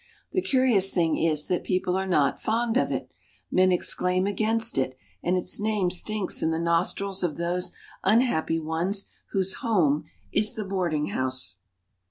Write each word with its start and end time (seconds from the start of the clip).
The 0.31 0.41
curious 0.41 0.91
thing 0.91 1.15
is 1.15 1.45
that 1.45 1.63
people 1.63 1.95
are 1.95 2.07
not 2.07 2.41
fond 2.41 2.75
of 2.75 2.91
it. 2.91 3.11
Men 3.51 3.71
exclaim 3.71 4.25
against 4.25 4.79
it, 4.79 4.97
and 5.21 5.37
its 5.37 5.59
name 5.59 5.91
stinks 5.91 6.41
in 6.41 6.49
the 6.49 6.57
nostrils 6.57 7.21
of 7.21 7.37
those 7.37 7.71
unhappy 8.03 8.59
ones 8.59 9.09
whose 9.29 9.57
home 9.61 10.05
is 10.31 10.55
the 10.55 10.65
boarding 10.65 11.09
house. 11.09 11.57